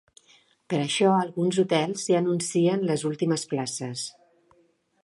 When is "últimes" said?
3.13-3.47